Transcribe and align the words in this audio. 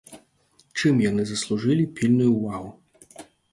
Чым 0.77 1.01
яны 1.09 1.27
заслужылі 1.33 1.85
пільную 2.01 2.31
ўвагу? 2.37 2.69